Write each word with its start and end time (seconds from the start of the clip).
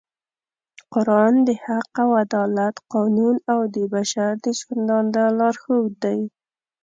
قرآن 0.93 1.33
د 1.47 1.49
حق 1.63 1.89
او 2.03 2.09
عدالت 2.23 2.75
قانون 2.93 3.35
او 3.51 3.59
د 3.75 3.77
بشر 3.93 4.31
د 4.43 4.45
ژوندانه 4.59 5.23
لارښود 5.37 5.91
دی 6.03 6.19